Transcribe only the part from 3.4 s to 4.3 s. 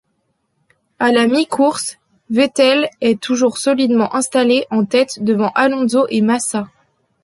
solidement